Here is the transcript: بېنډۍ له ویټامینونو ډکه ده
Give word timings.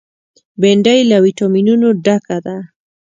بېنډۍ 0.61 0.99
له 1.09 1.17
ویټامینونو 1.25 1.87
ډکه 2.03 2.37
ده 2.45 2.57